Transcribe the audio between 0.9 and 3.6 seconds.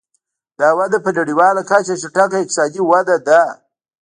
په نړیواله کچه چټکه اقتصادي وده ده.